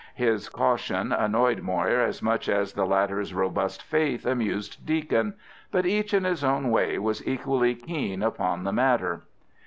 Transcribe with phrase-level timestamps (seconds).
[0.15, 5.35] His caution annoyed Moir as much as the latter's robust faith amused Deacon,
[5.69, 9.21] but each in his own way was equally keen upon the matter.